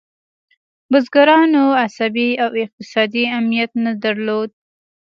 [0.91, 4.49] بزګرانو عصبي او اقتصادي امنیت نه درلود.